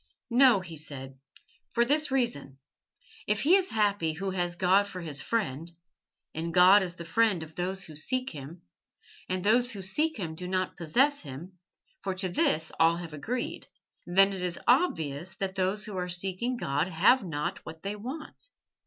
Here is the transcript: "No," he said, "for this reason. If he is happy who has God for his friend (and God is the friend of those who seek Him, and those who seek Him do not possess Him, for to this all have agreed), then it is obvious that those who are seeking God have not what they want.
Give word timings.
"No," 0.31 0.61
he 0.61 0.77
said, 0.77 1.19
"for 1.73 1.85
this 1.85 2.09
reason. 2.09 2.57
If 3.27 3.41
he 3.41 3.55
is 3.55 3.69
happy 3.69 4.13
who 4.13 4.31
has 4.31 4.55
God 4.55 4.87
for 4.87 4.99
his 4.99 5.21
friend 5.21 5.71
(and 6.33 6.51
God 6.51 6.81
is 6.81 6.95
the 6.95 7.05
friend 7.05 7.43
of 7.43 7.53
those 7.53 7.83
who 7.83 7.95
seek 7.95 8.31
Him, 8.31 8.63
and 9.29 9.43
those 9.43 9.73
who 9.73 9.83
seek 9.83 10.17
Him 10.17 10.33
do 10.33 10.47
not 10.47 10.75
possess 10.75 11.21
Him, 11.21 11.59
for 12.01 12.15
to 12.15 12.29
this 12.29 12.71
all 12.79 12.97
have 12.97 13.13
agreed), 13.13 13.67
then 14.07 14.33
it 14.33 14.41
is 14.41 14.57
obvious 14.67 15.35
that 15.35 15.53
those 15.53 15.85
who 15.85 15.95
are 15.97 16.09
seeking 16.09 16.57
God 16.57 16.87
have 16.87 17.23
not 17.23 17.63
what 17.63 17.83
they 17.83 17.95
want. 17.95 18.49